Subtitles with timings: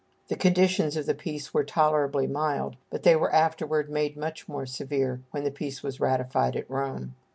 [0.29, 4.65] The conditions of the peace were tolerably mild, but they were afterward made much more
[4.65, 7.13] severe when the peace was ratified at Rome.